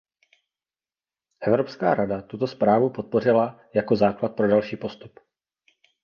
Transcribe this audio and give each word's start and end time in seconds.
Evropská 1.39 1.93
rada 1.95 2.21
tuto 2.21 2.47
zprávu 2.47 2.89
podpořila 2.89 3.59
jako 3.73 3.95
základ 3.95 4.29
pro 4.35 4.47
další 4.47 4.77
postup. 4.77 5.19